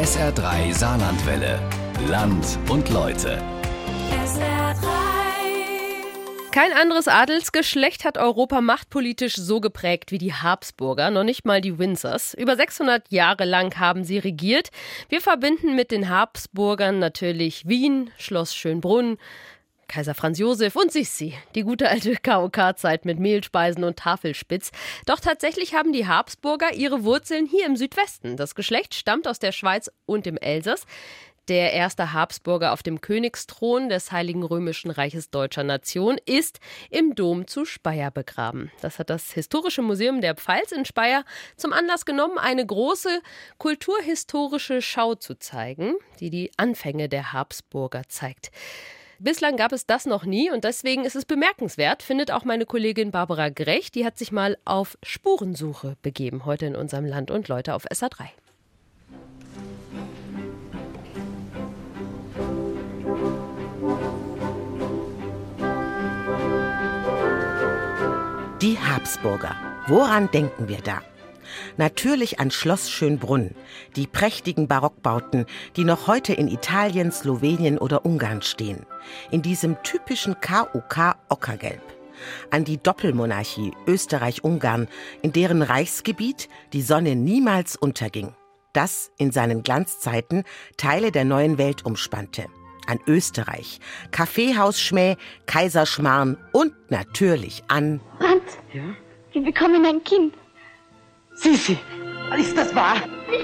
[0.00, 1.60] SR3 Saarlandwelle.
[2.08, 3.36] Land und Leute.
[4.24, 4.86] SR3.
[6.52, 11.78] Kein anderes Adelsgeschlecht hat Europa machtpolitisch so geprägt wie die Habsburger, noch nicht mal die
[11.78, 12.32] Windsors.
[12.32, 14.70] Über 600 Jahre lang haben sie regiert.
[15.10, 19.18] Wir verbinden mit den Habsburgern natürlich Wien, Schloss Schönbrunn,
[19.90, 24.70] Kaiser Franz Josef und Sissi, die gute alte KOK-Zeit mit Mehlspeisen und Tafelspitz.
[25.04, 28.36] Doch tatsächlich haben die Habsburger ihre Wurzeln hier im Südwesten.
[28.36, 30.86] Das Geschlecht stammt aus der Schweiz und dem Elsass.
[31.48, 37.48] Der erste Habsburger auf dem Königsthron des Heiligen Römischen Reiches Deutscher Nation ist im Dom
[37.48, 38.70] zu Speyer begraben.
[38.82, 41.24] Das hat das Historische Museum der Pfalz in Speyer
[41.56, 43.20] zum Anlass genommen, eine große
[43.58, 48.52] kulturhistorische Schau zu zeigen, die die Anfänge der Habsburger zeigt.
[49.22, 53.10] Bislang gab es das noch nie und deswegen ist es bemerkenswert, findet auch meine Kollegin
[53.10, 53.90] Barbara Grech.
[53.92, 58.28] Die hat sich mal auf Spurensuche begeben, heute in unserem Land und Leute auf SA3.
[68.62, 69.54] Die Habsburger.
[69.86, 71.02] Woran denken wir da?
[71.76, 73.54] Natürlich an Schloss Schönbrunn,
[73.96, 78.86] die prächtigen Barockbauten, die noch heute in Italien, Slowenien oder Ungarn stehen.
[79.30, 81.82] In diesem typischen KUK Ockergelb.
[82.50, 84.88] An die Doppelmonarchie Österreich-Ungarn,
[85.22, 88.34] in deren Reichsgebiet die Sonne niemals unterging.
[88.72, 90.44] Das in seinen Glanzzeiten
[90.76, 92.46] Teile der neuen Welt umspannte
[92.90, 93.78] an Österreich,
[94.10, 98.82] Kaffeehausschmäh, Kaiserschmarrn und natürlich an Franz, Ja?
[99.32, 100.34] wir bekommen ein Kind.
[101.40, 101.78] Sissi,
[102.38, 102.96] ist das wahr?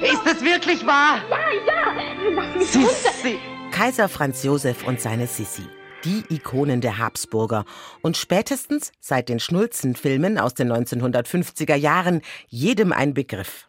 [0.02, 1.18] Ist das wirklich wahr?
[1.30, 2.68] Ja, ja, lass mich.
[2.68, 3.38] Sissi.
[3.70, 5.62] Kaiser Franz Josef und seine Sissi.
[6.04, 7.64] Die Ikonen der Habsburger
[8.02, 13.66] und spätestens seit den Schnulzen-Filmen aus den 1950er Jahren jedem ein Begriff.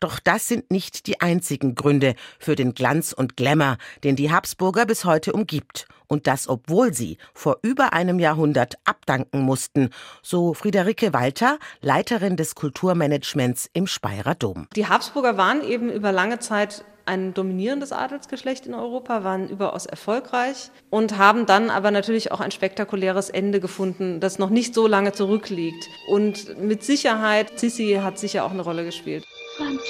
[0.00, 4.86] Doch das sind nicht die einzigen Gründe für den Glanz und Glamour, den die Habsburger
[4.86, 5.86] bis heute umgibt.
[6.08, 9.90] Und das, obwohl sie vor über einem Jahrhundert abdanken mussten,
[10.22, 14.68] so Friederike Walter, Leiterin des Kulturmanagements im Speyerer Dom.
[14.76, 20.70] Die Habsburger waren eben über lange Zeit ein dominierendes Adelsgeschlecht in Europa, waren überaus erfolgreich
[20.90, 25.12] und haben dann aber natürlich auch ein spektakuläres Ende gefunden, das noch nicht so lange
[25.12, 25.88] zurückliegt.
[26.08, 29.24] Und mit Sicherheit, Sissi hat sicher auch eine Rolle gespielt.
[29.56, 29.82] Franz,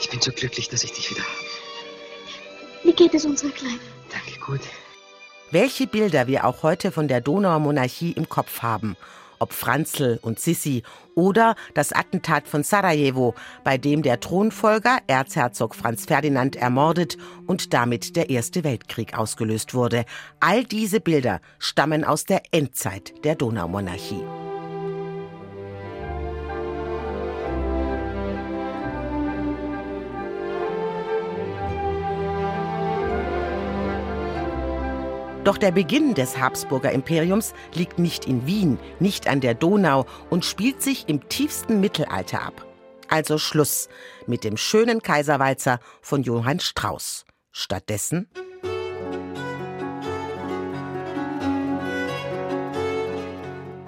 [0.00, 1.32] Ich bin so glücklich, dass ich dich wieder habe.
[2.84, 3.80] wie geht es unserer Kleinen?
[4.10, 4.60] Danke, gut.
[5.50, 8.96] Welche Bilder wir auch heute von der Donauer Monarchie im Kopf haben.
[9.40, 10.82] Ob Franzl und Sissi
[11.14, 17.16] oder das Attentat von Sarajevo, bei dem der Thronfolger Erzherzog Franz Ferdinand ermordet
[17.46, 20.04] und damit der Erste Weltkrieg ausgelöst wurde.
[20.40, 24.24] All diese Bilder stammen aus der Endzeit der Donaumonarchie.
[35.48, 40.44] Doch der Beginn des Habsburger Imperiums liegt nicht in Wien, nicht an der Donau und
[40.44, 42.66] spielt sich im tiefsten Mittelalter ab.
[43.08, 43.88] Also Schluss
[44.26, 47.24] mit dem schönen Kaiserwalzer von Johann Strauss.
[47.50, 48.28] Stattdessen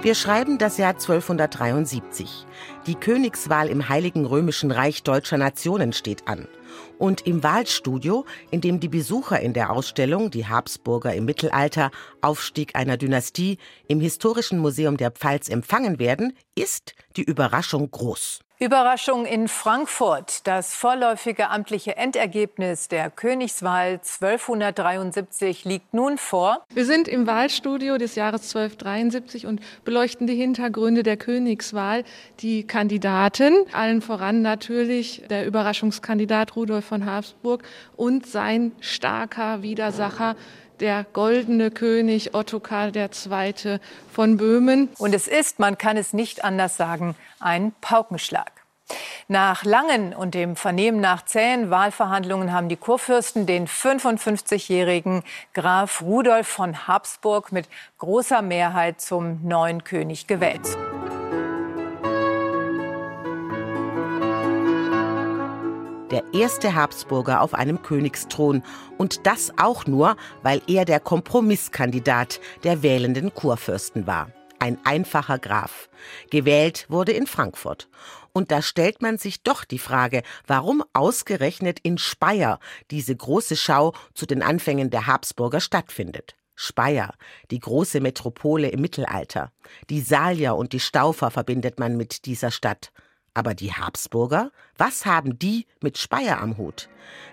[0.00, 2.46] Wir schreiben das Jahr 1273.
[2.86, 6.48] Die Königswahl im Heiligen Römischen Reich Deutscher Nationen steht an.
[7.00, 11.90] Und im Wahlstudio, in dem die Besucher in der Ausstellung Die Habsburger im Mittelalter,
[12.20, 13.56] Aufstieg einer Dynastie
[13.88, 18.40] im Historischen Museum der Pfalz empfangen werden, ist die Überraschung groß.
[18.62, 20.46] Überraschung in Frankfurt.
[20.46, 26.66] Das vorläufige amtliche Endergebnis der Königswahl 1273 liegt nun vor.
[26.74, 32.04] Wir sind im Wahlstudio des Jahres 1273 und beleuchten die Hintergründe der Königswahl,
[32.40, 37.62] die Kandidaten, allen voran natürlich der Überraschungskandidat Rudolf von Habsburg
[37.96, 40.36] und sein starker Widersacher,
[40.80, 43.78] der goldene König Ottokar II.
[44.12, 44.88] von Böhmen.
[44.98, 48.52] Und es ist, man kann es nicht anders sagen, ein Paukenschlag.
[49.28, 55.22] Nach langen und dem Vernehmen nach zähen Wahlverhandlungen haben die Kurfürsten den 55-jährigen
[55.54, 57.68] Graf Rudolf von Habsburg mit
[57.98, 60.76] großer Mehrheit zum neuen König gewählt.
[66.10, 68.64] Der erste Habsburger auf einem Königsthron.
[68.98, 74.32] Und das auch nur, weil er der Kompromisskandidat der wählenden Kurfürsten war.
[74.58, 75.88] Ein einfacher Graf.
[76.30, 77.88] Gewählt wurde in Frankfurt.
[78.32, 82.58] Und da stellt man sich doch die Frage, warum ausgerechnet in Speyer
[82.90, 86.34] diese große Schau zu den Anfängen der Habsburger stattfindet.
[86.56, 87.14] Speyer,
[87.50, 89.52] die große Metropole im Mittelalter.
[89.88, 92.92] Die Salier und die Staufer verbindet man mit dieser Stadt.
[93.34, 94.50] Aber die Habsburger?
[94.76, 96.88] Was haben die mit Speyer am Hut?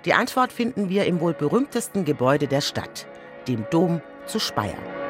[0.05, 3.07] Die Antwort finden wir im wohl berühmtesten Gebäude der Stadt,
[3.47, 5.06] dem Dom zu Speyer.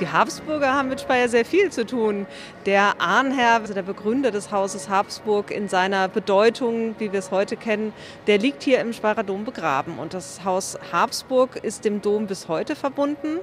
[0.00, 2.26] Die Habsburger haben mit Speyer sehr viel zu tun.
[2.64, 7.58] Der Ahnherr, also der Begründer des Hauses Habsburg in seiner Bedeutung, wie wir es heute
[7.58, 7.92] kennen,
[8.26, 9.98] der liegt hier im Speyerer Dom begraben.
[9.98, 13.40] Und das Haus Habsburg ist dem Dom bis heute verbunden.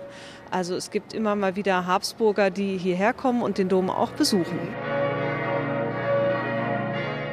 [0.50, 4.58] Also es gibt immer mal wieder Habsburger, die hierher kommen und den Dom auch besuchen.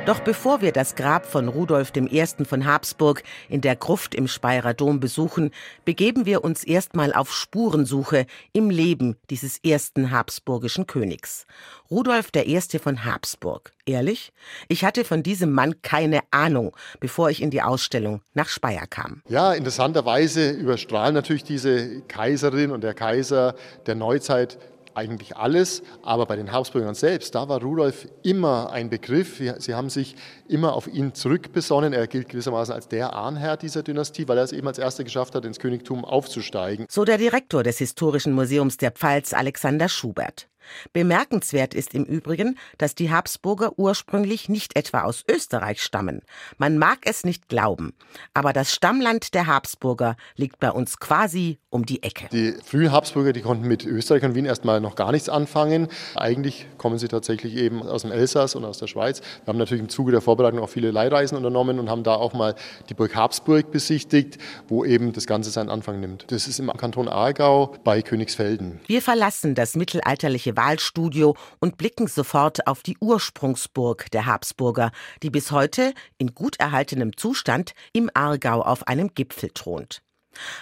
[0.06, 2.26] Doch bevor wir das Grab von Rudolf I.
[2.44, 5.50] von Habsburg in der Gruft im Speyerer Dom besuchen,
[5.86, 11.46] begeben wir uns erstmal auf Spurensuche im Leben dieses ersten habsburgischen Königs.
[11.90, 12.60] Rudolf I.
[12.78, 13.72] von Habsburg.
[13.86, 14.34] Ehrlich?
[14.68, 19.22] Ich hatte von diesem Mann keine Ahnung, bevor ich in die Ausstellung nach Speyer kam.
[19.28, 23.54] Ja, interessanterweise überstrahlen natürlich diese Kaiserin und der Kaiser
[23.86, 24.58] der Neuzeit
[24.94, 29.40] eigentlich alles, aber bei den Habsburgern selbst, da war Rudolf immer ein Begriff.
[29.58, 30.16] Sie haben sich
[30.48, 31.92] immer auf ihn zurückbesonnen.
[31.92, 35.34] Er gilt gewissermaßen als der Ahnherr dieser Dynastie, weil er es eben als erster geschafft
[35.34, 36.86] hat, ins Königtum aufzusteigen.
[36.88, 40.48] So der Direktor des Historischen Museums der Pfalz, Alexander Schubert.
[40.92, 46.22] Bemerkenswert ist im Übrigen, dass die Habsburger ursprünglich nicht etwa aus Österreich stammen.
[46.58, 47.94] Man mag es nicht glauben,
[48.32, 52.28] aber das Stammland der Habsburger liegt bei uns quasi um die Ecke.
[52.32, 55.88] Die frühen Habsburger, die konnten mit Österreich und Wien erstmal noch gar nichts anfangen.
[56.14, 59.20] Eigentlich kommen sie tatsächlich eben aus dem Elsass und aus der Schweiz.
[59.20, 62.32] Wir haben natürlich im Zuge der Vorbereitung auch viele Leihreisen unternommen und haben da auch
[62.32, 62.54] mal
[62.88, 64.38] die Burg Habsburg besichtigt,
[64.68, 66.26] wo eben das Ganze seinen Anfang nimmt.
[66.28, 68.80] Das ist im Kanton Aargau bei Königsfelden.
[68.86, 74.92] Wir verlassen das mittelalterliche Wahlstudio und blicken sofort auf die Ursprungsburg der Habsburger,
[75.22, 80.03] die bis heute in gut erhaltenem Zustand im Aargau auf einem Gipfel thront.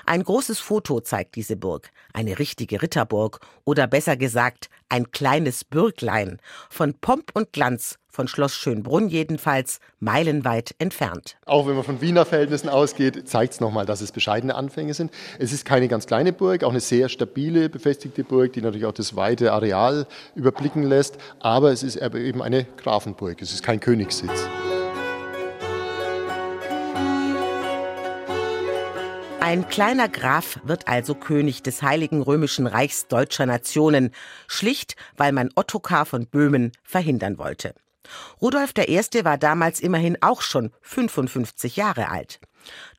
[0.07, 6.39] Ein großes Foto zeigt diese Burg, eine richtige Ritterburg oder besser gesagt ein kleines Bürglein,
[6.69, 11.39] von Pomp und Glanz, von Schloss Schönbrunn jedenfalls, meilenweit entfernt.
[11.47, 15.11] Auch wenn man von Wiener Verhältnissen ausgeht, zeigt es nochmal, dass es bescheidene Anfänge sind.
[15.39, 18.93] Es ist keine ganz kleine Burg, auch eine sehr stabile, befestigte Burg, die natürlich auch
[18.93, 24.47] das weite Areal überblicken lässt, aber es ist eben eine Grafenburg, es ist kein Königssitz.
[29.43, 34.13] Ein kleiner Graf wird also König des Heiligen Römischen Reichs deutscher Nationen,
[34.47, 37.75] schlicht weil man Ottokar von Böhmen verhindern wollte.
[38.41, 39.01] Rudolf I.
[39.25, 42.39] war damals immerhin auch schon 55 Jahre alt.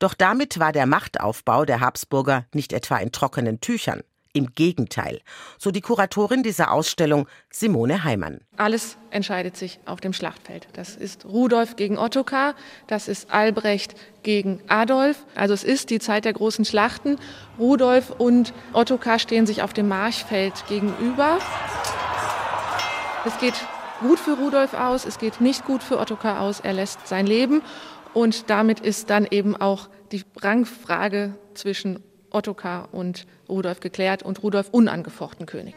[0.00, 4.02] Doch damit war der Machtaufbau der Habsburger nicht etwa in trockenen Tüchern.
[4.36, 5.20] Im Gegenteil,
[5.58, 8.40] so die Kuratorin dieser Ausstellung Simone Heimann.
[8.56, 10.66] Alles entscheidet sich auf dem Schlachtfeld.
[10.72, 12.56] Das ist Rudolf gegen Ottokar,
[12.88, 13.94] das ist Albrecht
[14.24, 15.24] gegen Adolf.
[15.36, 17.16] Also es ist die Zeit der großen Schlachten.
[17.60, 21.38] Rudolf und Ottokar stehen sich auf dem Marchfeld gegenüber.
[23.24, 23.54] Es geht
[24.00, 26.58] gut für Rudolf aus, es geht nicht gut für Ottokar aus.
[26.58, 27.62] Er lässt sein Leben
[28.14, 32.02] und damit ist dann eben auch die Rangfrage zwischen
[32.34, 35.74] Ottokar und Rudolf geklärt und Rudolf unangefochten König.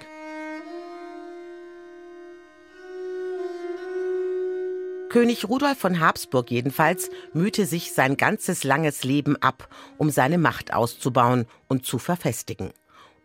[5.09, 10.73] König Rudolf von Habsburg jedenfalls mühte sich sein ganzes langes Leben ab, um seine Macht
[10.73, 12.71] auszubauen und zu verfestigen.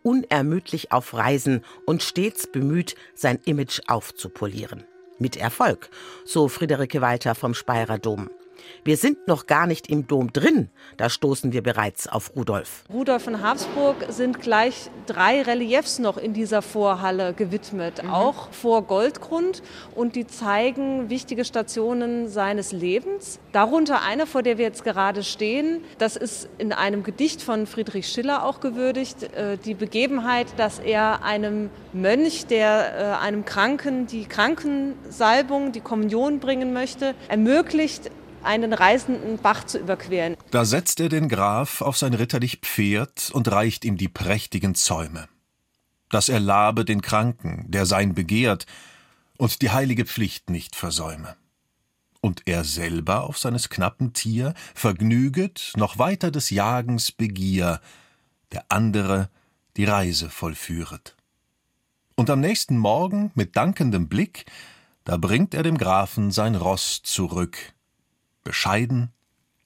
[0.01, 4.85] Unermüdlich auf Reisen und stets bemüht, sein Image aufzupolieren.
[5.19, 5.89] Mit Erfolg,
[6.25, 8.29] so Friederike Walter vom Speyerer Dom.
[8.83, 12.83] Wir sind noch gar nicht im Dom drin, da stoßen wir bereits auf Rudolf.
[12.91, 18.09] Rudolf von Habsburg sind gleich drei Reliefs noch in dieser Vorhalle gewidmet, mhm.
[18.09, 19.63] auch vor Goldgrund
[19.95, 23.39] und die zeigen wichtige Stationen seines Lebens.
[23.51, 28.07] Darunter eine, vor der wir jetzt gerade stehen, das ist in einem Gedicht von Friedrich
[28.07, 34.25] Schiller auch gewürdigt, äh, die Begebenheit, dass er einem Mönch, der äh, einem Kranken die
[34.25, 38.11] Krankensalbung, die Kommunion bringen möchte, ermöglicht,
[38.43, 40.37] einen reißenden Bach zu überqueren.
[40.51, 45.27] Da setzt er den Graf auf sein ritterlich Pferd und reicht ihm die prächtigen Zäume.
[46.09, 48.65] Dass er labe den Kranken, der sein begehrt,
[49.37, 51.35] und die heilige Pflicht nicht versäume.
[52.21, 57.81] Und er selber auf seines knappen Tier vergnüget noch weiter des Jagens Begier,
[58.51, 59.29] der andere
[59.75, 61.15] die Reise vollführet.
[62.15, 64.45] Und am nächsten Morgen mit dankendem Blick,
[65.03, 67.73] da bringt er dem Grafen sein Ross zurück,
[68.43, 69.11] bescheiden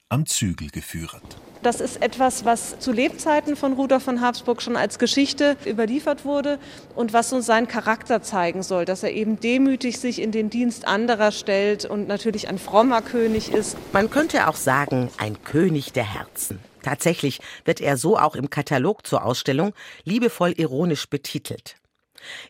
[0.10, 1.38] am Zügel geführet.
[1.64, 6.60] Das ist etwas, was zu Lebzeiten von Rudolf von Habsburg schon als Geschichte überliefert wurde
[6.96, 10.88] und was uns seinen Charakter zeigen soll, dass er eben demütig sich in den Dienst
[10.88, 13.76] anderer stellt und natürlich ein frommer König ist.
[13.92, 16.60] Man könnte auch sagen, ein König der Herzen.
[16.84, 19.74] Tatsächlich wird er so auch im Katalog zur Ausstellung
[20.06, 21.76] liebevoll ironisch betitelt.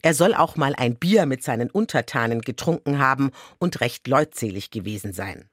[0.02, 5.14] Er soll auch mal ein Bier mit seinen Untertanen getrunken haben und recht leutselig gewesen
[5.14, 5.50] sein.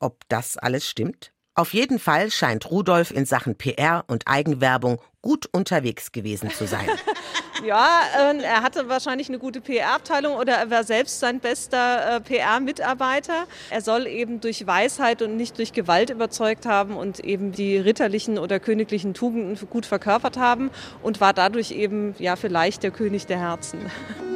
[0.00, 1.32] Ob das alles stimmt?
[1.58, 6.86] Auf jeden Fall scheint Rudolf in Sachen PR und Eigenwerbung gut unterwegs gewesen zu sein.
[7.64, 12.20] ja, äh, er hatte wahrscheinlich eine gute PR-Abteilung oder er war selbst sein bester äh,
[12.20, 13.46] PR-Mitarbeiter.
[13.70, 18.38] Er soll eben durch Weisheit und nicht durch Gewalt überzeugt haben und eben die ritterlichen
[18.38, 20.70] oder königlichen Tugenden gut verkörpert haben
[21.02, 23.90] und war dadurch eben ja vielleicht der König der Herzen.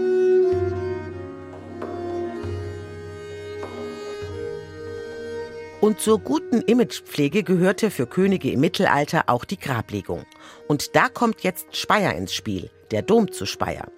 [5.80, 10.26] Und zur guten Imagepflege gehörte für Könige im Mittelalter auch die Grablegung.
[10.68, 13.90] Und da kommt jetzt Speyer ins Spiel, der Dom zu Speyer.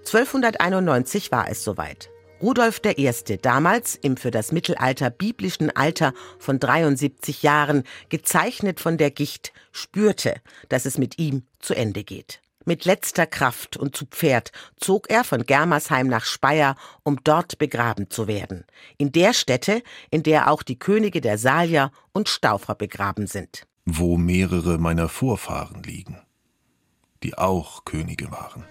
[0.00, 2.10] 1291 war es soweit.
[2.42, 9.10] Rudolf I., damals im für das Mittelalter biblischen Alter von 73 Jahren, gezeichnet von der
[9.10, 10.34] Gicht, spürte,
[10.68, 12.43] dass es mit ihm zu Ende geht.
[12.64, 18.08] Mit letzter Kraft und zu Pferd zog er von Germersheim nach Speyer, um dort begraben
[18.08, 18.64] zu werden.
[18.96, 23.66] In der Stätte, in der auch die Könige der Salier und Staufer begraben sind.
[23.84, 26.18] Wo mehrere meiner Vorfahren liegen,
[27.22, 28.64] die auch Könige waren.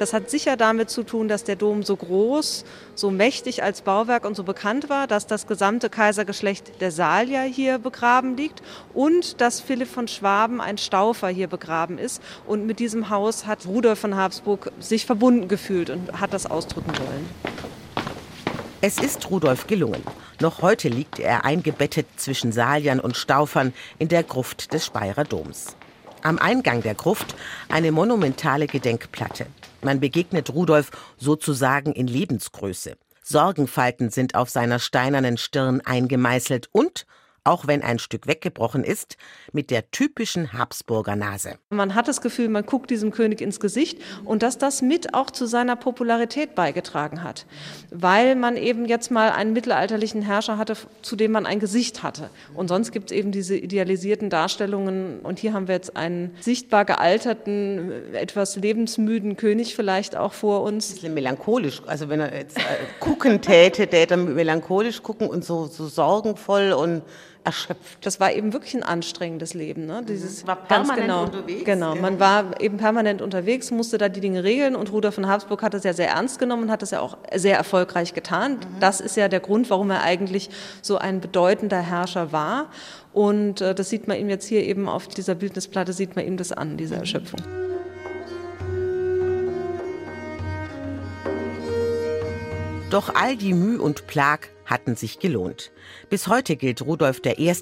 [0.00, 2.64] Das hat sicher damit zu tun, dass der Dom so groß,
[2.94, 7.78] so mächtig als Bauwerk und so bekannt war, dass das gesamte Kaisergeschlecht der Salier hier
[7.78, 8.62] begraben liegt
[8.94, 12.22] und dass Philipp von Schwaben, ein Staufer, hier begraben ist.
[12.46, 16.92] Und mit diesem Haus hat Rudolf von Habsburg sich verbunden gefühlt und hat das ausdrücken
[16.96, 17.28] wollen.
[18.80, 20.02] Es ist Rudolf gelungen.
[20.40, 25.76] Noch heute liegt er eingebettet zwischen Saliern und Staufern in der Gruft des Speyerer Doms.
[26.22, 27.34] Am Eingang der Gruft
[27.68, 29.46] eine monumentale Gedenkplatte.
[29.82, 32.96] Man begegnet Rudolf sozusagen in Lebensgröße.
[33.22, 37.06] Sorgenfalten sind auf seiner steinernen Stirn eingemeißelt und
[37.44, 39.16] auch wenn ein Stück weggebrochen ist,
[39.52, 41.58] mit der typischen Habsburger Nase.
[41.70, 45.30] Man hat das Gefühl, man guckt diesem König ins Gesicht und dass das mit auch
[45.30, 47.46] zu seiner Popularität beigetragen hat,
[47.90, 52.30] weil man eben jetzt mal einen mittelalterlichen Herrscher hatte, zu dem man ein Gesicht hatte.
[52.54, 56.84] Und sonst gibt es eben diese idealisierten Darstellungen und hier haben wir jetzt einen sichtbar
[56.84, 60.90] gealterten, etwas lebensmüden König vielleicht auch vor uns.
[60.90, 62.62] Ein bisschen melancholisch, also wenn er jetzt äh,
[62.98, 67.02] gucken täte, täte er melancholisch gucken und so, so sorgenvoll und
[67.44, 68.04] erschöpft.
[68.04, 69.86] Das war eben wirklich ein anstrengendes Leben.
[69.86, 70.02] Ne?
[70.06, 71.64] Dieses war permanent genau, unterwegs.
[71.64, 75.62] Genau, man war eben permanent unterwegs, musste da die Dinge regeln und Rudolf von Habsburg
[75.62, 78.54] hat das ja sehr ernst genommen und hat das ja auch sehr erfolgreich getan.
[78.54, 78.80] Mhm.
[78.80, 80.50] Das ist ja der Grund, warum er eigentlich
[80.82, 82.70] so ein bedeutender Herrscher war.
[83.12, 86.36] Und äh, das sieht man ihm jetzt hier eben auf dieser Bildnisplatte, sieht man ihm
[86.36, 87.00] das an, diese mhm.
[87.00, 87.40] Erschöpfung.
[92.90, 95.70] Doch all die Mühe und Plag hatten sich gelohnt.
[96.08, 97.52] Bis heute gilt Rudolf I.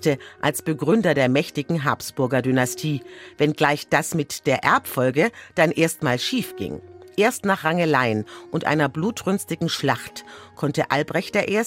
[0.41, 3.03] als Begründer der mächtigen Habsburger Dynastie,
[3.37, 6.81] wenngleich das mit der Erbfolge dann erstmal schief ging.
[7.19, 10.25] Erst nach Rangeleien und einer blutrünstigen Schlacht
[10.57, 11.63] konnte Albrecht I.,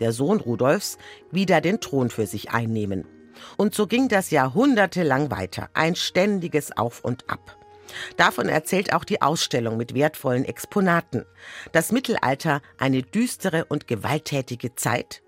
[0.00, 0.96] der Sohn Rudolfs,
[1.30, 3.04] wieder den Thron für sich einnehmen.
[3.58, 7.61] Und so ging das jahrhundertelang weiter, ein ständiges Auf und Ab.
[8.16, 11.24] Davon erzählt auch die Ausstellung mit wertvollen Exponaten.
[11.72, 15.22] Das Mittelalter eine düstere und gewalttätige Zeit?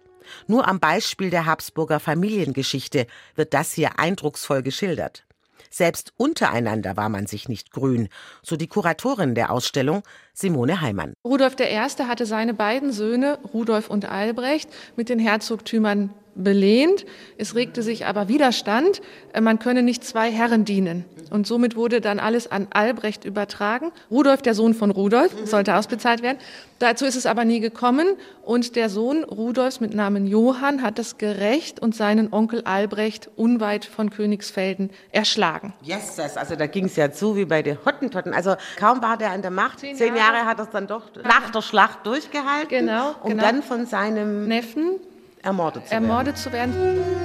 [0.47, 5.25] Nur am Beispiel der Habsburger Familiengeschichte wird das hier eindrucksvoll geschildert.
[5.71, 8.09] Selbst untereinander war man sich nicht grün,
[8.43, 11.15] so die Kuratorin der Ausstellung, Simone Heimann.
[11.25, 11.77] Rudolf I.
[12.07, 17.07] hatte seine beiden Söhne, Rudolf und Albrecht, mit den Herzogtümern belehnt.
[17.39, 19.01] Es regte sich aber Widerstand,
[19.33, 21.05] äh, man könne nicht zwei Herren dienen.
[21.31, 23.91] Und somit wurde dann alles an Albrecht übertragen.
[24.11, 26.39] Rudolf, der Sohn von Rudolf, sollte ausbezahlt werden.
[26.79, 28.07] Dazu ist es aber nie gekommen.
[28.45, 33.85] Und der Sohn Rudolfs mit Namen Johann hat es gerecht und seinen Onkel Albrecht unweit
[33.85, 35.73] von Königsfelden erschlagen.
[35.83, 38.35] Yes, also da ging es ja zu wie bei den Hottentotten.
[38.35, 39.81] Also kaum war der an der Macht.
[39.81, 42.69] Zehn, Zehn Jahre hat er es dann doch nach der Schlacht durchgehalten.
[42.69, 43.15] Genau.
[43.23, 43.43] Um genau.
[43.43, 45.01] dann von seinem Neffen
[45.45, 46.73] ermordet zu ermordet werden.
[46.73, 47.25] Zu werden.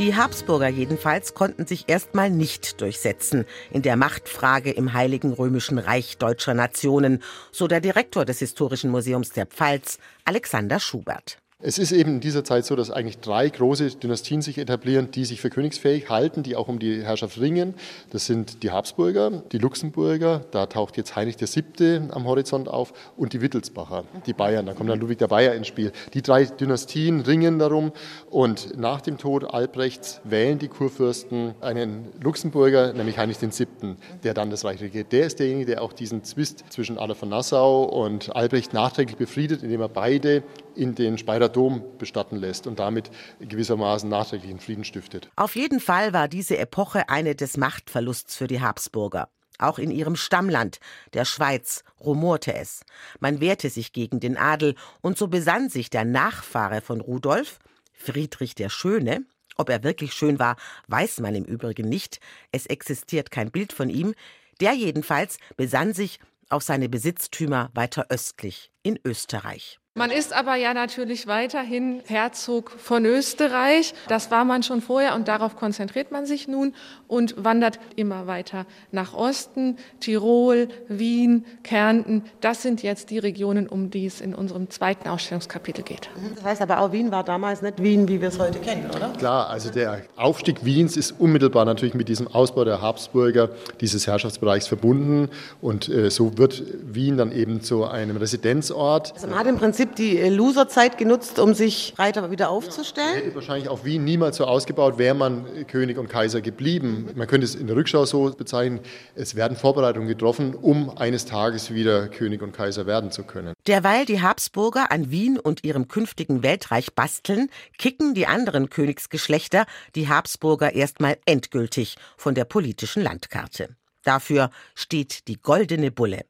[0.00, 6.16] Die Habsburger jedenfalls konnten sich erstmal nicht durchsetzen in der Machtfrage im Heiligen Römischen Reich
[6.16, 11.36] deutscher Nationen, so der Direktor des Historischen Museums der Pfalz, Alexander Schubert.
[11.62, 15.26] Es ist eben in dieser Zeit so, dass eigentlich drei große Dynastien sich etablieren, die
[15.26, 17.74] sich für königsfähig halten, die auch um die Herrschaft ringen.
[18.08, 22.00] Das sind die Habsburger, die Luxemburger, da taucht jetzt Heinrich VII.
[22.12, 24.64] am Horizont auf und die Wittelsbacher, die Bayern.
[24.64, 25.92] Da kommt dann Ludwig der Bayer ins Spiel.
[26.14, 27.92] Die drei Dynastien ringen darum
[28.30, 34.48] und nach dem Tod Albrechts wählen die Kurfürsten einen Luxemburger, nämlich Heinrich VII., der dann
[34.48, 35.12] das Reich regiert.
[35.12, 39.62] Der ist derjenige, der auch diesen Zwist zwischen Adolf von Nassau und Albrecht nachträglich befriedet,
[39.62, 40.42] indem er beide
[40.74, 45.30] in den Speyerer Dom bestatten lässt und damit gewissermaßen nachträglichen Frieden stiftet.
[45.36, 49.28] Auf jeden Fall war diese Epoche eine des Machtverlusts für die Habsburger.
[49.58, 50.80] Auch in ihrem Stammland,
[51.12, 52.82] der Schweiz, rumorte es.
[53.18, 57.58] Man wehrte sich gegen den Adel und so besann sich der Nachfahre von Rudolf,
[57.92, 59.26] Friedrich der Schöne,
[59.56, 60.56] ob er wirklich schön war,
[60.88, 64.14] weiß man im Übrigen nicht, es existiert kein Bild von ihm,
[64.60, 69.78] der jedenfalls besann sich auf seine Besitztümer weiter östlich in Österreich.
[70.00, 73.92] Man ist aber ja natürlich weiterhin Herzog von Österreich.
[74.08, 76.72] Das war man schon vorher und darauf konzentriert man sich nun
[77.06, 79.76] und wandert immer weiter nach Osten.
[80.00, 85.84] Tirol, Wien, Kärnten, das sind jetzt die Regionen, um die es in unserem zweiten Ausstellungskapitel
[85.84, 86.08] geht.
[86.36, 89.12] Das heißt aber auch, Wien war damals nicht Wien, wie wir es heute kennen, oder?
[89.18, 93.50] Klar, also der Aufstieg Wiens ist unmittelbar natürlich mit diesem Ausbau der Habsburger
[93.82, 95.28] dieses Herrschaftsbereichs verbunden
[95.60, 99.12] und äh, so wird Wien dann eben zu einem Residenzort.
[99.12, 103.14] Also man hat im Prinzip Prinzip die Loserzeit genutzt, um sich breiter wieder aufzustellen?
[103.14, 107.08] Ja, hätte wahrscheinlich auch Wien niemals so ausgebaut, wäre man König und Kaiser geblieben.
[107.14, 108.80] Man könnte es in der Rückschau so bezeichnen,
[109.14, 113.54] es werden Vorbereitungen getroffen, um eines Tages wieder König und Kaiser werden zu können.
[113.66, 120.08] Derweil die Habsburger an Wien und ihrem künftigen Weltreich basteln, kicken die anderen Königsgeschlechter die
[120.08, 123.76] Habsburger erstmal endgültig von der politischen Landkarte.
[124.02, 126.24] Dafür steht die goldene Bulle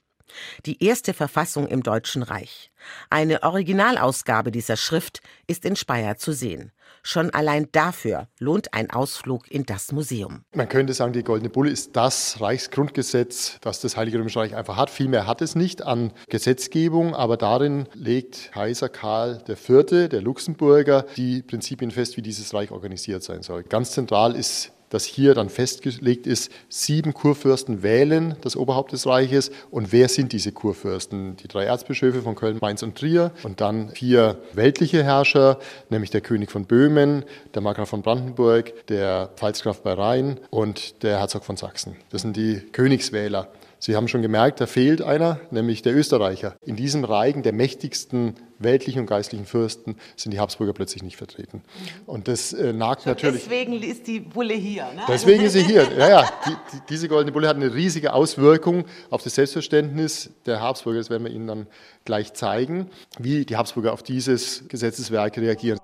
[0.67, 2.71] die erste Verfassung im Deutschen Reich.
[3.11, 6.73] Eine Originalausgabe dieser Schrift ist in Speyer zu sehen.
[7.03, 10.45] Schon allein dafür lohnt ein Ausflug in das Museum.
[10.55, 14.77] Man könnte sagen, die Goldene Bulle ist das Reichsgrundgesetz, das das Heilige Römische Reich einfach
[14.77, 14.91] hat.
[14.91, 21.43] Vielmehr hat es nicht an Gesetzgebung, aber darin legt Kaiser Karl IV., der Luxemburger, die
[21.43, 23.63] Prinzipien fest, wie dieses Reich organisiert sein soll.
[23.63, 29.51] Ganz zentral ist dass hier dann festgelegt ist, sieben Kurfürsten wählen das Oberhaupt des Reiches.
[29.71, 31.37] Und wer sind diese Kurfürsten?
[31.37, 36.21] Die drei Erzbischöfe von Köln, Mainz und Trier und dann vier weltliche Herrscher, nämlich der
[36.21, 41.57] König von Böhmen, der Markgraf von Brandenburg, der Pfalzgraf bei Rhein und der Herzog von
[41.57, 41.97] Sachsen.
[42.11, 43.49] Das sind die Königswähler.
[43.81, 46.55] Sie haben schon gemerkt, da fehlt einer, nämlich der Österreicher.
[46.65, 51.63] In diesem Reigen der mächtigsten weltlichen und geistlichen Fürsten sind die Habsburger plötzlich nicht vertreten.
[52.05, 53.45] Und das äh, nagt schon natürlich.
[53.45, 54.85] Deswegen ist die Bulle hier.
[54.85, 55.01] Ne?
[55.09, 55.89] Deswegen ist sie hier.
[55.97, 56.31] Ja, ja.
[56.47, 60.99] Die, die, diese goldene Bulle hat eine riesige Auswirkung auf das Selbstverständnis der Habsburger.
[60.99, 61.67] Das werden wir Ihnen dann
[62.05, 65.79] gleich zeigen, wie die Habsburger auf dieses Gesetzeswerk reagieren.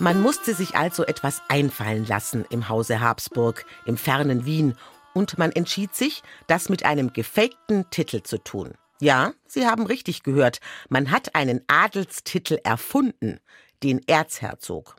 [0.00, 4.76] Man musste sich also etwas einfallen lassen im Hause Habsburg, im fernen Wien,
[5.12, 8.74] und man entschied sich, das mit einem gefakten Titel zu tun.
[9.00, 13.40] Ja, Sie haben richtig gehört, man hat einen Adelstitel erfunden,
[13.82, 14.94] den Erzherzog.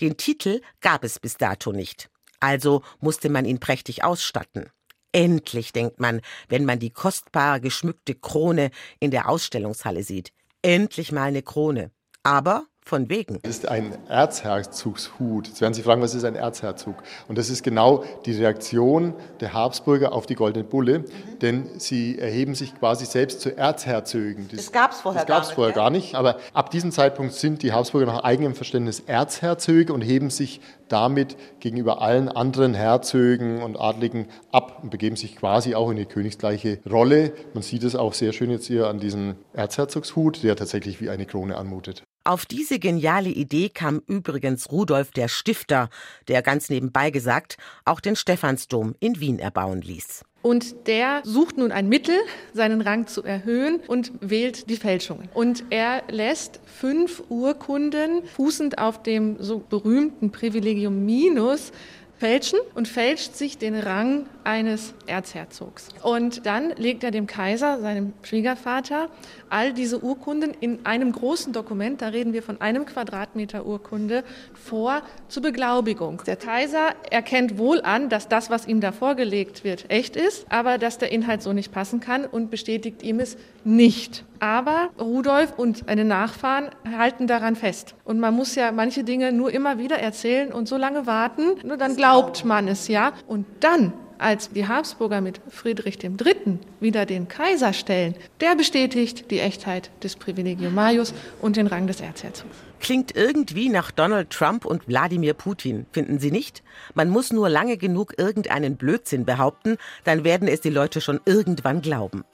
[0.00, 2.08] Den Titel gab es bis dato nicht,
[2.40, 4.70] also musste man ihn prächtig ausstatten.
[5.12, 10.32] Endlich, denkt man, wenn man die kostbar geschmückte Krone in der Ausstellungshalle sieht.
[10.62, 11.90] Endlich mal eine Krone.
[12.22, 13.38] Aber von wegen.
[13.42, 15.48] Das ist ein Erzherzogshut.
[15.48, 16.96] Jetzt werden Sie fragen, was ist ein Erzherzog?
[17.28, 21.04] Und das ist genau die Reaktion der Habsburger auf die Goldene Bulle, mhm.
[21.40, 24.48] denn sie erheben sich quasi selbst zu Erzherzögen.
[24.50, 26.14] Das, das gab es vorher, das gab's vorher gar nicht.
[26.14, 31.36] Aber ab diesem Zeitpunkt sind die Habsburger nach eigenem Verständnis Erzherzöge und heben sich damit
[31.60, 36.78] gegenüber allen anderen Herzögen und Adligen ab und begeben sich quasi auch in die königsgleiche
[36.90, 37.32] Rolle.
[37.52, 41.26] Man sieht es auch sehr schön jetzt hier an diesem Erzherzogshut, der tatsächlich wie eine
[41.26, 42.02] Krone anmutet.
[42.28, 45.88] Auf diese geniale Idee kam übrigens Rudolf der Stifter,
[46.28, 50.26] der ganz nebenbei gesagt auch den Stephansdom in Wien erbauen ließ.
[50.42, 52.14] Und der sucht nun ein Mittel,
[52.52, 55.30] seinen Rang zu erhöhen und wählt die Fälschungen.
[55.32, 61.72] Und er lässt fünf Urkunden, fußend auf dem so berühmten Privilegium Minus,
[62.18, 65.88] fälschen und fälscht sich den Rang eines Erzherzogs.
[66.02, 69.08] Und dann legt er dem Kaiser, seinem Schwiegervater,
[69.50, 75.02] all diese Urkunden in einem großen Dokument, da reden wir von einem Quadratmeter Urkunde, vor
[75.28, 76.22] zur Beglaubigung.
[76.26, 80.78] Der Kaiser erkennt wohl an, dass das, was ihm da vorgelegt wird, echt ist, aber
[80.78, 84.24] dass der Inhalt so nicht passen kann und bestätigt ihm es nicht.
[84.40, 87.94] Aber Rudolf und seine Nachfahren halten daran fest.
[88.04, 91.76] Und man muss ja manche Dinge nur immer wieder erzählen und so lange warten, nur
[91.76, 93.12] dann glaubt man es ja.
[93.26, 96.58] Und dann als die Habsburger mit Friedrich III.
[96.80, 102.00] wieder den Kaiser stellen, der bestätigt die Echtheit des Privilegium Maius und den Rang des
[102.00, 102.56] Erzherzogs.
[102.80, 106.62] Klingt irgendwie nach Donald Trump und Wladimir Putin, finden Sie nicht?
[106.94, 111.82] Man muss nur lange genug irgendeinen Blödsinn behaupten, dann werden es die Leute schon irgendwann
[111.82, 112.24] glauben.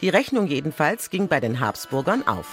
[0.00, 2.46] Die Rechnung jedenfalls ging bei den Habsburgern auf.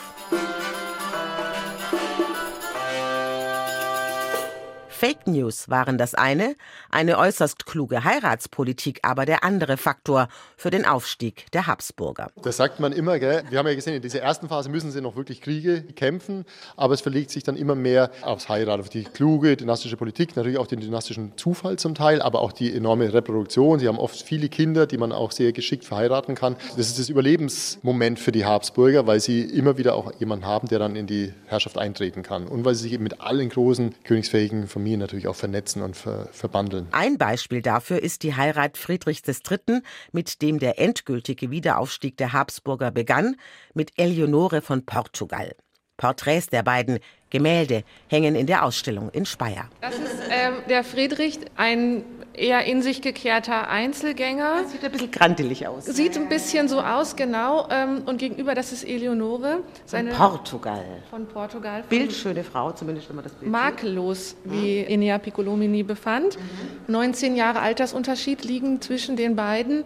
[5.04, 6.56] Fake News waren das eine,
[6.89, 12.32] eine äußerst kluge Heiratspolitik aber der andere Faktor für den Aufstieg der Habsburger.
[12.42, 13.44] Das sagt man immer, gell?
[13.50, 16.46] wir haben ja gesehen, in dieser ersten Phase müssen sie noch wirklich Kriege kämpfen,
[16.78, 20.58] aber es verlegt sich dann immer mehr aufs Heirat, auf die kluge dynastische Politik, natürlich
[20.58, 23.80] auch den dynastischen Zufall zum Teil, aber auch die enorme Reproduktion.
[23.80, 26.56] Sie haben oft viele Kinder, die man auch sehr geschickt verheiraten kann.
[26.78, 30.80] Das ist das Überlebensmoment für die Habsburger, weil sie immer wieder auch jemanden haben, der
[30.80, 34.68] dann in die Herrschaft eintreten kann und weil sie sich eben mit allen großen königsfähigen
[34.70, 36.88] Familien natürlich auch vernetzen und ver verbandeln.
[36.92, 42.92] Ein Beispiel dafür ist die Heirat Friedrichs III., mit dem der endgültige Wiederaufstieg der Habsburger
[42.92, 43.36] begann,
[43.74, 45.56] mit Eleonore von Portugal.
[45.98, 49.70] Porträts der beiden Gemälde hängen in der Ausstellung in Speyer.
[49.82, 54.62] Das ist ähm, der Friedrich, ein eher in sich gekehrter Einzelgänger.
[54.63, 55.86] Das sieht ein bisschen grantelig aus.
[55.86, 57.67] Sieht ein bisschen so aus, genau.
[57.69, 59.60] Ähm, und gegenüber, das ist Eleonore.
[59.86, 60.84] Seine von Portugal.
[61.10, 61.82] Von Portugal.
[61.82, 64.38] Von Bildschöne Frau, zumindest wenn man das Bild Makellos, sieht.
[64.46, 66.38] wie Enea Piccolomini befand.
[66.38, 66.91] Mhm.
[66.93, 69.84] 19 Jahre Altersunterschied liegen zwischen den beiden.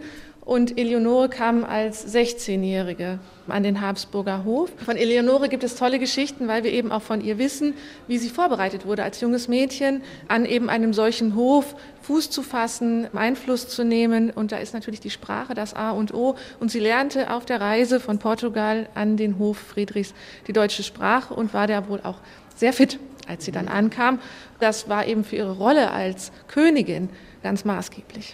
[0.47, 4.69] Und Eleonore kam als 16-Jährige an den Habsburger Hof.
[4.85, 7.73] Von Eleonore gibt es tolle Geschichten, weil wir eben auch von ihr wissen,
[8.07, 13.13] wie sie vorbereitet wurde als junges Mädchen, an eben einem solchen Hof Fuß zu fassen,
[13.13, 14.29] Einfluss zu nehmen.
[14.29, 16.37] Und da ist natürlich die Sprache das A und O.
[16.61, 20.13] Und sie lernte auf der Reise von Portugal an den Hof Friedrichs
[20.47, 22.19] die deutsche Sprache und war da wohl auch
[22.55, 24.19] sehr fit, als sie dann ankam.
[24.61, 27.09] Das war eben für ihre Rolle als Königin
[27.43, 28.33] ganz maßgeblich.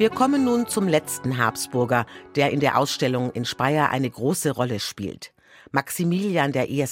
[0.00, 4.80] Wir kommen nun zum letzten Habsburger, der in der Ausstellung in Speyer eine große Rolle
[4.80, 5.34] spielt.
[5.72, 6.86] Maximilian I.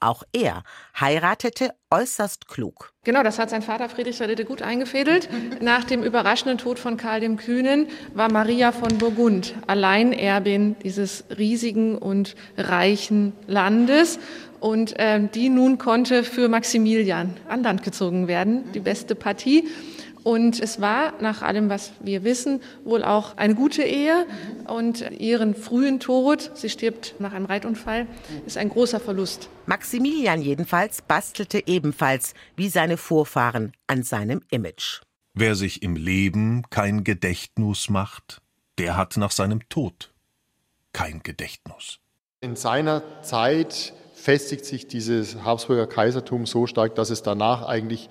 [0.00, 0.62] Auch er
[0.98, 2.94] heiratete äußerst klug.
[3.04, 4.46] Genau, das hat sein Vater Friedrich III.
[4.46, 5.28] gut eingefädelt.
[5.60, 11.98] Nach dem überraschenden Tod von Karl dem Kühnen war Maria von Burgund Alleinerbin dieses riesigen
[11.98, 14.18] und reichen Landes.
[14.58, 19.68] Und äh, die nun konnte für Maximilian an Land gezogen werden, die beste Partie.
[20.24, 24.26] Und es war, nach allem, was wir wissen, wohl auch eine gute Ehe.
[24.66, 28.06] Und ihren frühen Tod, sie stirbt nach einem Reitunfall,
[28.46, 29.48] ist ein großer Verlust.
[29.66, 35.00] Maximilian jedenfalls bastelte ebenfalls, wie seine Vorfahren, an seinem Image.
[35.34, 38.42] Wer sich im Leben kein Gedächtnis macht,
[38.78, 40.12] der hat nach seinem Tod
[40.92, 41.98] kein Gedächtnis.
[42.40, 48.08] In seiner Zeit festigt sich dieses Habsburger Kaisertum so stark, dass es danach eigentlich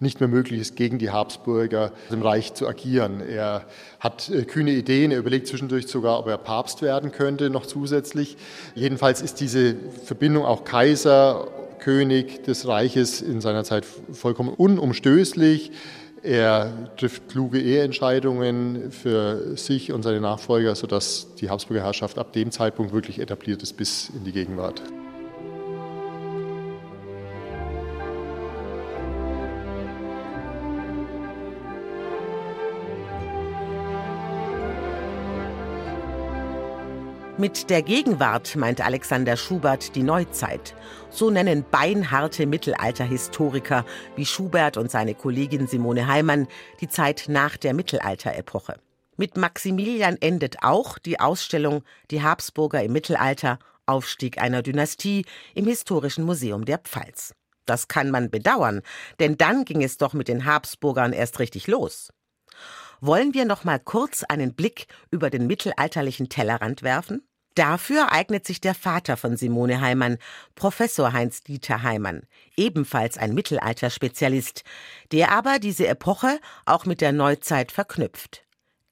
[0.00, 3.20] nicht mehr möglich ist, gegen die Habsburger im Reich zu agieren.
[3.20, 3.64] Er
[4.00, 8.36] hat äh, kühne Ideen, er überlegt zwischendurch sogar, ob er Papst werden könnte, noch zusätzlich.
[8.74, 15.72] Jedenfalls ist diese Verbindung auch Kaiser, König des Reiches in seiner Zeit vollkommen unumstößlich.
[16.22, 22.50] Er trifft kluge Eheentscheidungen für sich und seine Nachfolger, sodass die Habsburger Herrschaft ab dem
[22.50, 24.82] Zeitpunkt wirklich etabliert ist bis in die Gegenwart.
[37.38, 40.74] Mit der Gegenwart meint Alexander Schubert die Neuzeit.
[41.08, 43.84] So nennen beinharte Mittelalterhistoriker
[44.16, 46.48] wie Schubert und seine Kollegin Simone Heimann
[46.80, 48.80] die Zeit nach der Mittelalterepoche.
[49.16, 55.24] Mit Maximilian endet auch die Ausstellung Die Habsburger im Mittelalter, Aufstieg einer Dynastie
[55.54, 57.36] im Historischen Museum der Pfalz.
[57.66, 58.82] Das kann man bedauern,
[59.20, 62.10] denn dann ging es doch mit den Habsburgern erst richtig los.
[63.00, 67.22] Wollen wir noch mal kurz einen Blick über den mittelalterlichen Tellerrand werfen?
[67.54, 70.18] Dafür eignet sich der Vater von Simone Heimann,
[70.54, 72.22] Professor Heinz-Dieter Heimann,
[72.56, 74.62] ebenfalls ein Mittelalterspezialist,
[75.10, 78.44] der aber diese Epoche auch mit der Neuzeit verknüpft.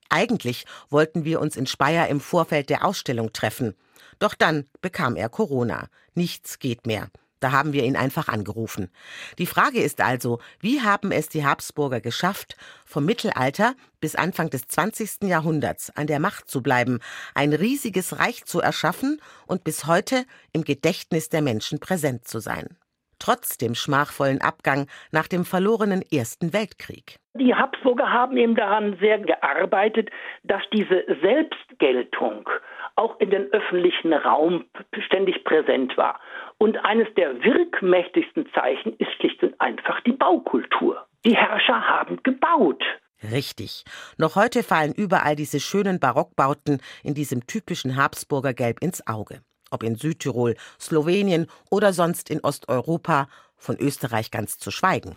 [0.08, 3.74] Eigentlich wollten wir uns in Speyer im Vorfeld der Ausstellung treffen.
[4.18, 5.88] Doch dann bekam er Corona.
[6.14, 7.08] Nichts geht mehr.
[7.40, 8.90] Da haben wir ihn einfach angerufen.
[9.38, 14.68] Die Frage ist also, wie haben es die Habsburger geschafft, vom Mittelalter bis Anfang des
[14.68, 15.22] 20.
[15.24, 17.00] Jahrhunderts an der Macht zu bleiben,
[17.34, 22.76] ein riesiges Reich zu erschaffen und bis heute im Gedächtnis der Menschen präsent zu sein?
[23.18, 27.16] Trotz dem schmachvollen Abgang nach dem verlorenen Ersten Weltkrieg.
[27.34, 30.10] Die Habsburger haben eben daran sehr gearbeitet,
[30.42, 32.48] dass diese Selbstgeltung
[32.96, 34.64] auch in den öffentlichen Raum
[35.06, 36.18] ständig präsent war.
[36.58, 41.06] Und eines der wirkmächtigsten Zeichen ist schlicht und einfach die Baukultur.
[41.24, 42.82] Die Herrscher haben gebaut.
[43.22, 43.84] Richtig.
[44.18, 49.40] Noch heute fallen überall diese schönen Barockbauten in diesem typischen Habsburger Gelb ins Auge.
[49.70, 55.12] Ob in Südtirol, Slowenien oder sonst in Osteuropa, von Österreich ganz zu schweigen.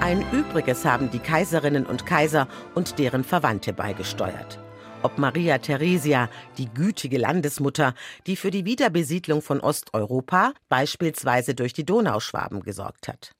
[0.00, 4.58] Ein Übriges haben die Kaiserinnen und Kaiser und deren Verwandte beigesteuert.
[5.02, 7.94] Ob Maria Theresia, die gütige Landesmutter,
[8.26, 13.32] die für die Wiederbesiedlung von Osteuropa beispielsweise durch die Donauschwaben gesorgt hat.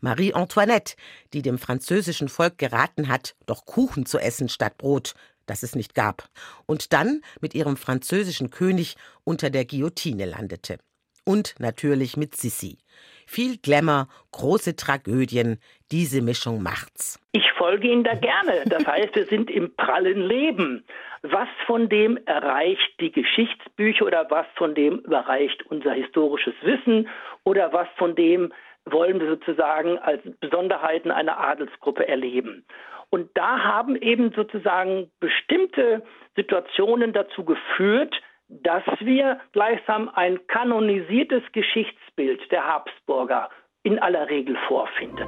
[0.00, 0.94] Marie Antoinette,
[1.32, 5.14] die dem französischen Volk geraten hat, doch Kuchen zu essen statt Brot,
[5.46, 6.28] das es nicht gab,
[6.66, 10.78] und dann mit ihrem französischen König unter der Guillotine landete.
[11.24, 12.78] Und natürlich mit Sissi.
[13.26, 15.58] Viel Glamour, große Tragödien,
[15.90, 17.20] diese Mischung macht's.
[17.32, 18.62] Ich folge Ihnen da gerne.
[18.66, 20.84] Das heißt, wir sind im prallen Leben.
[21.22, 27.08] Was von dem erreicht die Geschichtsbücher oder was von dem überreicht unser historisches Wissen
[27.42, 28.52] oder was von dem
[28.86, 32.64] wollen wir sozusagen als Besonderheiten einer Adelsgruppe erleben.
[33.10, 36.02] Und da haben eben sozusagen bestimmte
[36.34, 38.14] Situationen dazu geführt,
[38.48, 43.50] dass wir gleichsam ein kanonisiertes Geschichtsbild der Habsburger
[43.82, 45.26] in aller Regel vorfinden.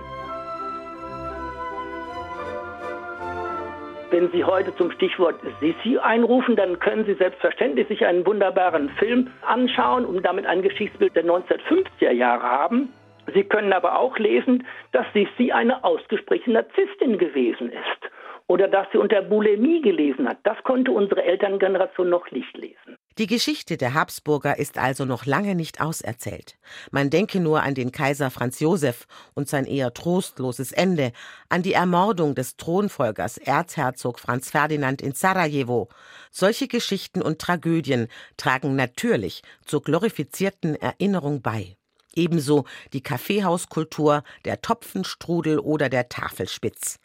[4.10, 9.30] Wenn Sie heute zum Stichwort Sissi einrufen, dann können Sie selbstverständlich sich einen wunderbaren Film
[9.42, 12.92] anschauen und damit ein Geschichtsbild der 1950er Jahre haben.
[13.34, 18.10] Sie können aber auch lesen, dass Sissi eine ausgesprochene Narzisstin gewesen ist
[18.48, 20.38] oder dass sie unter Bulimie gelesen hat.
[20.44, 22.96] Das konnte unsere Elterngeneration noch nicht lesen.
[23.18, 26.56] Die Geschichte der Habsburger ist also noch lange nicht auserzählt.
[26.90, 31.12] Man denke nur an den Kaiser Franz Josef und sein eher trostloses Ende,
[31.48, 35.88] an die Ermordung des Thronfolgers Erzherzog Franz Ferdinand in Sarajevo.
[36.30, 41.77] Solche Geschichten und Tragödien tragen natürlich zur glorifizierten Erinnerung bei.
[42.18, 46.98] Ebenso die Kaffeehauskultur, der Topfenstrudel oder der Tafelspitz.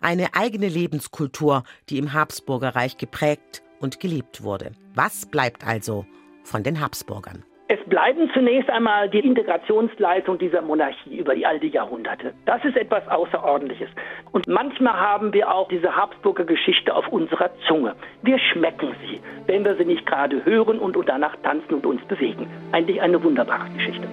[0.00, 4.72] Eine eigene Lebenskultur, die im Habsburgerreich geprägt und geliebt wurde.
[4.94, 6.04] Was bleibt also
[6.44, 7.44] von den Habsburgern?
[7.70, 12.32] Es bleiben zunächst einmal die Integrationsleistung dieser Monarchie über all die Jahrhunderte.
[12.46, 13.90] Das ist etwas Außerordentliches.
[14.32, 17.94] Und manchmal haben wir auch diese Habsburger Geschichte auf unserer Zunge.
[18.22, 22.48] Wir schmecken sie, wenn wir sie nicht gerade hören und danach tanzen und uns bewegen.
[22.72, 24.08] Eigentlich eine wunderbare Geschichte.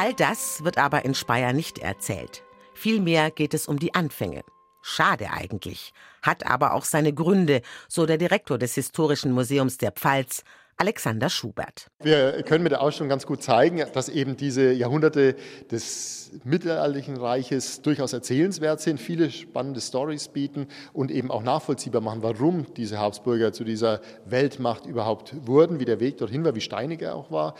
[0.00, 2.44] All das wird aber in Speyer nicht erzählt.
[2.72, 4.44] Vielmehr geht es um die Anfänge.
[4.80, 10.44] Schade eigentlich, hat aber auch seine Gründe, so der Direktor des Historischen Museums der Pfalz,
[10.80, 11.88] Alexander Schubert.
[12.00, 15.34] Wir können mit der Ausstellung ganz gut zeigen, dass eben diese Jahrhunderte
[15.72, 22.22] des mittelalterlichen Reiches durchaus erzählenswert sind, viele spannende Stories bieten und eben auch nachvollziehbar machen,
[22.22, 27.02] warum diese Habsburger zu dieser Weltmacht überhaupt wurden, wie der Weg dorthin war, wie steinig
[27.02, 27.56] er auch war.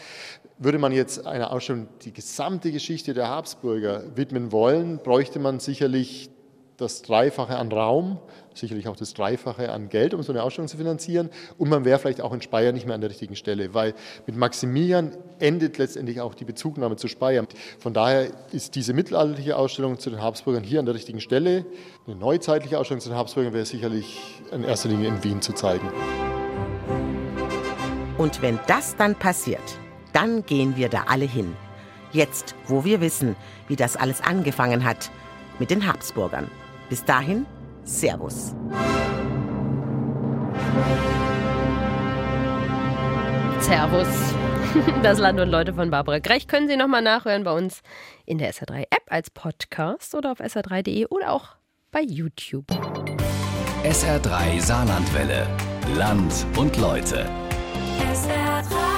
[0.58, 6.30] Würde man jetzt einer Ausstellung die gesamte Geschichte der Habsburger widmen wollen, bräuchte man sicherlich
[6.78, 8.18] das Dreifache an Raum,
[8.54, 11.28] sicherlich auch das Dreifache an Geld, um so eine Ausstellung zu finanzieren.
[11.58, 13.94] Und man wäre vielleicht auch in Speyer nicht mehr an der richtigen Stelle, weil
[14.26, 17.44] mit Maximilian endet letztendlich auch die Bezugnahme zu Speyer.
[17.80, 21.66] Von daher ist diese mittelalterliche Ausstellung zu den Habsburgern hier an der richtigen Stelle.
[22.06, 25.90] Eine neuzeitliche Ausstellung zu den Habsburgern wäre sicherlich in erster Linie in Wien zu zeigen.
[28.18, 29.78] Und wenn das dann passiert,
[30.12, 31.56] dann gehen wir da alle hin.
[32.12, 33.34] Jetzt, wo wir wissen,
[33.66, 35.10] wie das alles angefangen hat
[35.58, 36.48] mit den Habsburgern.
[36.88, 37.46] Bis dahin,
[37.84, 38.54] Servus.
[43.60, 44.06] Servus.
[45.02, 47.80] Das Land und Leute von Barbara Grech können Sie nochmal nachhören bei uns
[48.26, 51.56] in der SR3-App als Podcast oder auf sr3.de oder auch
[51.90, 52.66] bei YouTube.
[53.82, 55.46] SR3 Saarlandwelle.
[55.96, 57.26] Land und Leute.
[58.12, 58.97] SR3.